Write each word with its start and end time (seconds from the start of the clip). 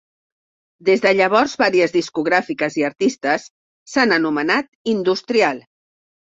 Des 0.87 1.03
de 1.03 1.11
llavors, 1.17 1.53
varies 1.63 1.93
discogràfiques 1.97 2.79
i 2.83 2.87
artistes 2.91 3.47
s'han 3.95 4.19
anomenat 4.19 4.75
"industrial". 4.99 5.65